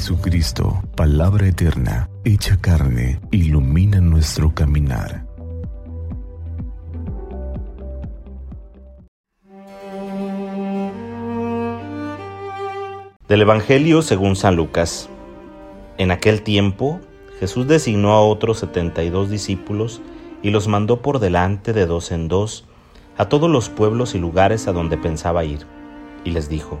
Jesucristo, 0.00 0.82
palabra 0.96 1.46
eterna, 1.46 2.08
hecha 2.24 2.56
carne, 2.58 3.20
ilumina 3.30 4.00
nuestro 4.00 4.54
caminar. 4.54 5.26
Del 13.28 13.42
Evangelio 13.42 14.00
según 14.00 14.36
San 14.36 14.56
Lucas. 14.56 15.10
En 15.98 16.10
aquel 16.10 16.40
tiempo, 16.40 16.98
Jesús 17.38 17.68
designó 17.68 18.12
a 18.12 18.22
otros 18.22 18.58
setenta 18.58 19.02
y 19.02 19.10
dos 19.10 19.28
discípulos 19.28 20.00
y 20.42 20.48
los 20.48 20.66
mandó 20.66 21.02
por 21.02 21.18
delante 21.18 21.74
de 21.74 21.84
dos 21.84 22.10
en 22.10 22.28
dos 22.28 22.64
a 23.18 23.28
todos 23.28 23.50
los 23.50 23.68
pueblos 23.68 24.14
y 24.14 24.18
lugares 24.18 24.66
a 24.66 24.72
donde 24.72 24.96
pensaba 24.96 25.44
ir, 25.44 25.66
y 26.24 26.30
les 26.30 26.48
dijo, 26.48 26.80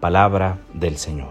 Palabra 0.00 0.58
del 0.74 0.96
Señor. 0.96 1.30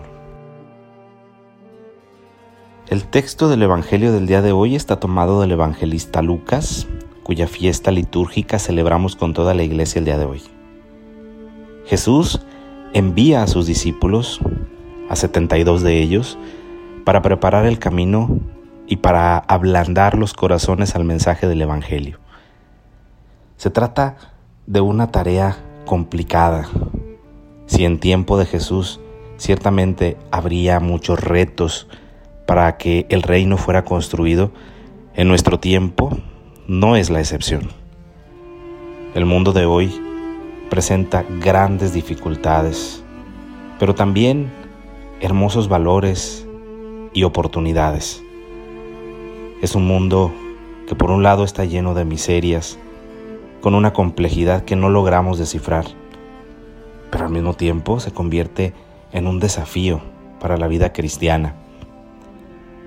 El 2.90 3.06
texto 3.06 3.48
del 3.48 3.64
Evangelio 3.64 4.12
del 4.12 4.28
día 4.28 4.42
de 4.42 4.52
hoy 4.52 4.76
está 4.76 5.00
tomado 5.00 5.42
del 5.42 5.52
evangelista 5.52 6.22
Lucas, 6.22 6.88
cuya 7.23 7.48
fiesta 7.48 7.92
litúrgica 7.92 8.60
celebramos 8.60 9.16
con 9.16 9.34
toda 9.34 9.54
la 9.54 9.64
iglesia 9.64 10.00
el 10.00 10.06
día 10.06 10.18
de 10.18 10.26
hoy. 10.26 10.42
Jesús 11.86 12.42
envía 12.94 13.44
a 13.44 13.48
sus 13.48 13.68
discípulos 13.68 14.42
a 15.10 15.16
72 15.16 15.82
de 15.82 16.02
ellos, 16.02 16.38
para 17.06 17.22
preparar 17.22 17.66
el 17.66 17.80
camino 17.80 18.38
y 18.86 18.98
para 18.98 19.38
ablandar 19.38 20.18
los 20.18 20.34
corazones 20.34 20.94
al 20.94 21.06
mensaje 21.06 21.48
del 21.48 21.62
Evangelio. 21.62 22.20
Se 23.56 23.70
trata 23.70 24.18
de 24.66 24.82
una 24.82 25.10
tarea 25.10 25.56
complicada. 25.86 26.68
Si 27.68 27.86
en 27.86 28.00
tiempo 28.00 28.38
de 28.38 28.46
Jesús 28.46 29.00
ciertamente 29.38 30.18
habría 30.32 30.80
muchos 30.80 31.20
retos 31.20 31.88
para 32.48 32.78
que 32.78 33.06
el 33.10 33.22
reino 33.22 33.58
fuera 33.58 33.86
construido, 33.86 34.52
en 35.14 35.28
nuestro 35.28 35.60
tiempo 35.60 36.18
no 36.68 36.95
es 36.95 37.10
la 37.10 37.20
excepción. 37.20 37.70
El 39.14 39.26
mundo 39.26 39.52
de 39.52 39.66
hoy 39.66 39.94
presenta 40.70 41.23
grandes 41.42 41.94
dificultades, 41.94 43.04
pero 43.80 43.95
también 43.95 44.49
hermosos 45.20 45.67
valores 45.67 46.48
y 47.14 47.23
oportunidades. 47.23 48.23
Es 49.61 49.76
un 49.76 49.88
mundo 49.88 50.32
que 50.88 50.95
por 50.95 51.11
un 51.11 51.22
lado 51.22 51.44
está 51.44 51.66
lleno 51.66 51.94
de 51.94 52.05
miserias, 52.05 52.80
con 53.60 53.76
una 53.76 53.92
complejidad 53.92 54.64
que 54.64 54.76
no 54.76 54.89
logramos 54.89 55.38
descifrar, 55.38 55.86
al 57.27 57.33
mismo 57.33 57.54
tiempo 57.54 57.99
se 57.99 58.11
convierte 58.11 58.73
en 59.11 59.27
un 59.27 59.39
desafío 59.39 60.02
para 60.39 60.58
la 60.58 60.67
vida 60.67 60.93
cristiana. 60.93 61.55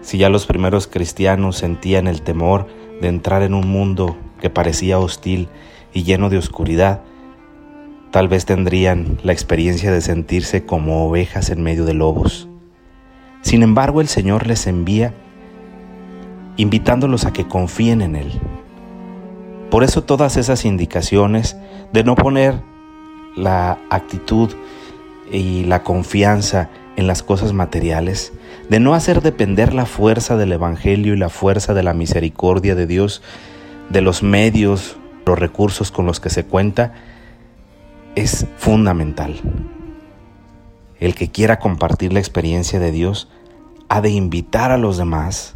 Si 0.02 0.18
ya 0.18 0.28
los 0.28 0.46
primeros 0.46 0.86
cristianos 0.86 1.56
sentían 1.56 2.06
el 2.06 2.22
temor 2.22 2.66
de 3.00 3.08
entrar 3.08 3.42
en 3.42 3.54
un 3.54 3.68
mundo 3.68 4.16
que 4.40 4.50
parecía 4.50 4.98
hostil 4.98 5.48
y 5.92 6.02
lleno 6.02 6.30
de 6.30 6.38
oscuridad, 6.38 7.02
Tal 8.10 8.26
vez 8.26 8.44
tendrían 8.44 9.18
la 9.22 9.32
experiencia 9.32 9.92
de 9.92 10.00
sentirse 10.00 10.66
como 10.66 11.06
ovejas 11.06 11.48
en 11.50 11.62
medio 11.62 11.84
de 11.84 11.94
lobos. 11.94 12.48
Sin 13.40 13.62
embargo, 13.62 14.00
el 14.00 14.08
Señor 14.08 14.48
les 14.48 14.66
envía 14.66 15.14
invitándolos 16.56 17.24
a 17.24 17.32
que 17.32 17.46
confíen 17.46 18.02
en 18.02 18.16
Él. 18.16 18.32
Por 19.70 19.84
eso 19.84 20.02
todas 20.02 20.36
esas 20.36 20.64
indicaciones 20.64 21.56
de 21.92 22.02
no 22.02 22.16
poner 22.16 22.60
la 23.36 23.78
actitud 23.90 24.50
y 25.30 25.64
la 25.64 25.82
confianza 25.82 26.70
en 26.96 27.06
las 27.06 27.22
cosas 27.22 27.52
materiales, 27.52 28.32
de 28.68 28.80
no 28.80 28.94
hacer 28.94 29.22
depender 29.22 29.74
la 29.74 29.86
fuerza 29.86 30.36
del 30.36 30.52
Evangelio 30.52 31.14
y 31.14 31.16
la 31.16 31.28
fuerza 31.28 31.74
de 31.74 31.82
la 31.82 31.94
misericordia 31.94 32.74
de 32.74 32.86
Dios 32.86 33.22
de 33.90 34.00
los 34.00 34.22
medios, 34.22 34.96
los 35.26 35.38
recursos 35.38 35.90
con 35.90 36.06
los 36.06 36.20
que 36.20 36.30
se 36.30 36.44
cuenta, 36.44 36.94
es 38.14 38.46
fundamental. 38.56 39.34
El 40.98 41.14
que 41.14 41.30
quiera 41.30 41.58
compartir 41.58 42.12
la 42.12 42.20
experiencia 42.20 42.78
de 42.78 42.92
Dios 42.92 43.28
ha 43.88 44.00
de 44.00 44.10
invitar 44.10 44.70
a 44.70 44.78
los 44.78 44.96
demás 44.96 45.54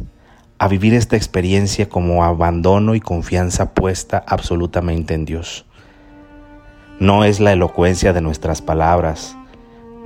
a 0.57 0.67
vivir 0.67 0.93
esta 0.93 1.15
experiencia 1.15 1.89
como 1.89 2.23
abandono 2.23 2.95
y 2.95 2.99
confianza 2.99 3.73
puesta 3.73 4.23
absolutamente 4.27 5.13
en 5.13 5.25
Dios. 5.25 5.65
No 6.99 7.23
es 7.23 7.39
la 7.39 7.53
elocuencia 7.53 8.13
de 8.13 8.21
nuestras 8.21 8.61
palabras, 8.61 9.37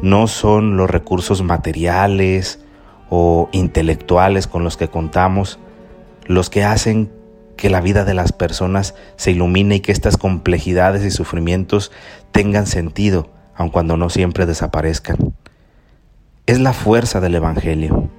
no 0.01 0.27
son 0.27 0.77
los 0.77 0.89
recursos 0.89 1.43
materiales 1.43 2.59
o 3.09 3.49
intelectuales 3.51 4.47
con 4.47 4.63
los 4.63 4.77
que 4.77 4.87
contamos 4.87 5.59
los 6.29 6.51
que 6.51 6.63
hacen 6.63 7.11
que 7.57 7.71
la 7.71 7.81
vida 7.81 8.05
de 8.05 8.13
las 8.13 8.31
personas 8.31 8.93
se 9.17 9.31
ilumine 9.31 9.77
y 9.77 9.79
que 9.79 9.91
estas 9.91 10.15
complejidades 10.15 11.03
y 11.03 11.09
sufrimientos 11.09 11.91
tengan 12.31 12.67
sentido, 12.67 13.31
aun 13.55 13.69
cuando 13.69 13.97
no 13.97 14.11
siempre 14.11 14.45
desaparezcan. 14.45 15.33
Es 16.45 16.59
la 16.59 16.71
fuerza 16.71 17.19
del 17.19 17.33
Evangelio. 17.33 18.09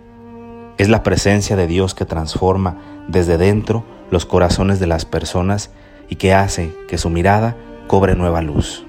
Es 0.76 0.88
la 0.88 1.04
presencia 1.04 1.54
de 1.54 1.68
Dios 1.68 1.94
que 1.94 2.04
transforma 2.04 2.78
desde 3.06 3.38
dentro 3.38 3.84
los 4.10 4.26
corazones 4.26 4.80
de 4.80 4.88
las 4.88 5.04
personas 5.04 5.70
y 6.08 6.16
que 6.16 6.34
hace 6.34 6.74
que 6.88 6.98
su 6.98 7.10
mirada 7.10 7.56
cobre 7.90 8.14
nueva 8.14 8.40
luz. 8.40 8.84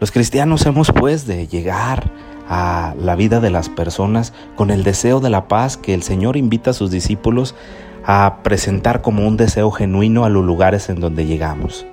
Los 0.00 0.10
cristianos 0.10 0.64
hemos 0.64 0.90
pues 0.90 1.26
de 1.26 1.46
llegar 1.46 2.10
a 2.48 2.94
la 2.98 3.14
vida 3.14 3.40
de 3.40 3.50
las 3.50 3.68
personas 3.68 4.32
con 4.56 4.70
el 4.70 4.84
deseo 4.84 5.20
de 5.20 5.28
la 5.28 5.48
paz 5.48 5.76
que 5.76 5.92
el 5.92 6.02
Señor 6.02 6.38
invita 6.38 6.70
a 6.70 6.72
sus 6.72 6.90
discípulos 6.90 7.54
a 8.06 8.38
presentar 8.42 9.02
como 9.02 9.28
un 9.28 9.36
deseo 9.36 9.70
genuino 9.70 10.24
a 10.24 10.30
los 10.30 10.42
lugares 10.42 10.88
en 10.88 10.98
donde 10.98 11.26
llegamos. 11.26 11.84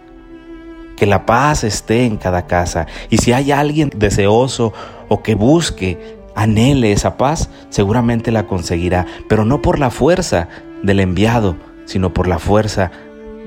Que 0.96 1.06
la 1.06 1.26
paz 1.26 1.66
esté 1.66 2.06
en 2.06 2.16
cada 2.16 2.48
casa 2.48 2.88
y 3.10 3.18
si 3.18 3.34
hay 3.34 3.52
alguien 3.52 3.92
deseoso 3.94 4.72
o 5.10 5.22
que 5.22 5.36
busque, 5.36 6.22
anhele 6.36 6.94
esa 6.94 7.18
paz, 7.18 7.50
seguramente 7.68 8.32
la 8.32 8.48
conseguirá, 8.48 9.08
pero 9.28 9.44
no 9.44 9.62
por 9.62 9.78
la 9.78 9.90
fuerza 9.90 10.48
del 10.84 11.02
enviado, 11.02 11.58
sino 11.84 12.14
por 12.14 12.30
la 12.30 12.40
fuerza 12.40 12.92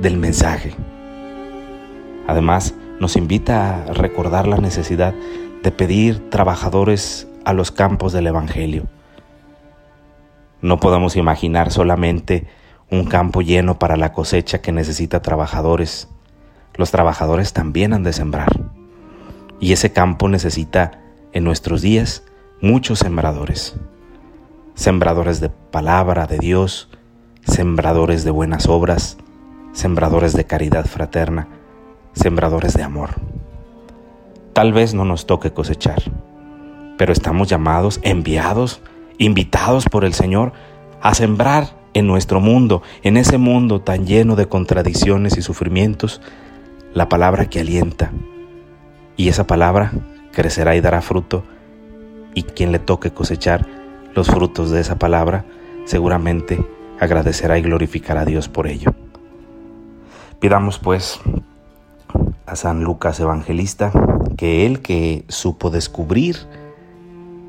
del 0.02 0.18
mensaje. 0.18 0.74
Además, 2.26 2.74
nos 3.00 3.16
invita 3.16 3.84
a 3.84 3.92
recordar 3.92 4.46
la 4.46 4.58
necesidad 4.58 5.14
de 5.62 5.72
pedir 5.72 6.30
trabajadores 6.30 7.28
a 7.44 7.52
los 7.52 7.70
campos 7.70 8.12
del 8.12 8.26
Evangelio. 8.26 8.84
No 10.60 10.78
podemos 10.78 11.16
imaginar 11.16 11.72
solamente 11.72 12.46
un 12.90 13.04
campo 13.04 13.42
lleno 13.42 13.78
para 13.78 13.96
la 13.96 14.12
cosecha 14.12 14.60
que 14.60 14.70
necesita 14.70 15.22
trabajadores. 15.22 16.08
Los 16.74 16.90
trabajadores 16.90 17.52
también 17.52 17.92
han 17.92 18.02
de 18.02 18.12
sembrar. 18.12 18.60
Y 19.60 19.72
ese 19.72 19.92
campo 19.92 20.28
necesita 20.28 21.00
en 21.32 21.44
nuestros 21.44 21.82
días 21.82 22.22
muchos 22.60 23.00
sembradores. 23.00 23.74
Sembradores 24.74 25.40
de 25.40 25.48
palabra 25.48 26.26
de 26.26 26.38
Dios, 26.38 26.88
sembradores 27.46 28.24
de 28.24 28.30
buenas 28.30 28.68
obras, 28.68 29.18
sembradores 29.72 30.32
de 30.34 30.44
caridad 30.44 30.86
fraterna, 30.86 31.48
sembradores 32.12 32.74
de 32.74 32.82
amor. 32.82 33.10
Tal 34.52 34.72
vez 34.72 34.94
no 34.94 35.04
nos 35.04 35.26
toque 35.26 35.52
cosechar, 35.52 36.02
pero 36.98 37.12
estamos 37.12 37.48
llamados, 37.48 38.00
enviados 38.02 38.82
invitados 39.18 39.84
por 39.84 40.04
el 40.04 40.14
Señor 40.14 40.52
a 41.00 41.14
sembrar 41.14 41.76
en 41.94 42.06
nuestro 42.06 42.40
mundo, 42.40 42.82
en 43.02 43.16
ese 43.16 43.38
mundo 43.38 43.80
tan 43.80 44.06
lleno 44.06 44.36
de 44.36 44.46
contradicciones 44.46 45.36
y 45.36 45.42
sufrimientos, 45.42 46.20
la 46.94 47.08
palabra 47.08 47.46
que 47.46 47.60
alienta. 47.60 48.12
Y 49.16 49.28
esa 49.28 49.46
palabra 49.46 49.92
crecerá 50.32 50.74
y 50.74 50.80
dará 50.80 51.02
fruto, 51.02 51.44
y 52.34 52.44
quien 52.44 52.72
le 52.72 52.78
toque 52.78 53.10
cosechar 53.10 53.66
los 54.14 54.28
frutos 54.28 54.70
de 54.70 54.80
esa 54.80 54.98
palabra, 54.98 55.44
seguramente 55.84 56.64
agradecerá 56.98 57.58
y 57.58 57.62
glorificará 57.62 58.22
a 58.22 58.26
Dios 58.26 58.48
por 58.48 58.66
ello. 58.66 58.94
Pidamos 60.40 60.78
pues 60.78 61.20
a 62.52 62.56
San 62.56 62.84
Lucas 62.84 63.18
Evangelista 63.18 63.92
que 64.36 64.66
él 64.66 64.82
que 64.82 65.24
supo 65.28 65.70
descubrir 65.70 66.36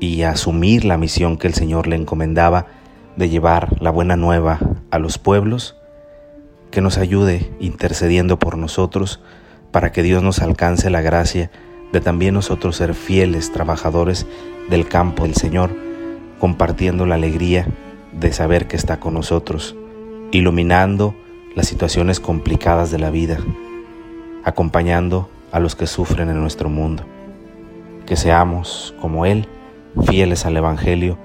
y 0.00 0.22
asumir 0.22 0.86
la 0.86 0.96
misión 0.96 1.36
que 1.36 1.46
el 1.46 1.52
Señor 1.52 1.86
le 1.86 1.96
encomendaba 1.96 2.66
de 3.16 3.28
llevar 3.28 3.76
la 3.82 3.90
buena 3.90 4.16
nueva 4.16 4.58
a 4.90 4.98
los 4.98 5.18
pueblos, 5.18 5.76
que 6.70 6.80
nos 6.80 6.96
ayude 6.96 7.52
intercediendo 7.60 8.38
por 8.38 8.56
nosotros 8.56 9.20
para 9.72 9.92
que 9.92 10.02
Dios 10.02 10.22
nos 10.22 10.40
alcance 10.40 10.88
la 10.88 11.02
gracia 11.02 11.50
de 11.92 12.00
también 12.00 12.32
nosotros 12.32 12.76
ser 12.76 12.94
fieles 12.94 13.52
trabajadores 13.52 14.26
del 14.70 14.88
campo 14.88 15.24
del 15.24 15.34
Señor, 15.34 15.70
compartiendo 16.40 17.04
la 17.04 17.16
alegría 17.16 17.66
de 18.18 18.32
saber 18.32 18.68
que 18.68 18.76
está 18.76 19.00
con 19.00 19.12
nosotros, 19.12 19.76
iluminando 20.32 21.14
las 21.54 21.68
situaciones 21.68 22.20
complicadas 22.20 22.90
de 22.90 22.98
la 22.98 23.10
vida, 23.10 23.38
acompañando 24.44 25.28
a 25.52 25.60
los 25.60 25.74
que 25.74 25.86
sufren 25.86 26.28
en 26.28 26.40
nuestro 26.40 26.68
mundo. 26.68 27.04
Que 28.06 28.16
seamos, 28.16 28.94
como 29.00 29.26
Él, 29.26 29.48
fieles 30.06 30.46
al 30.46 30.56
Evangelio 30.56 31.18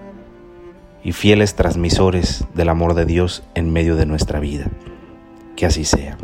y 1.04 1.12
fieles 1.12 1.56
transmisores 1.56 2.46
del 2.54 2.70
amor 2.70 2.94
de 2.94 3.06
Dios 3.06 3.44
en 3.56 3.72
medio 3.72 3.96
de 3.96 4.06
nuestra 4.06 4.40
vida. 4.40 4.68
Que 5.56 5.66
así 5.66 5.84
sea. 5.84 6.18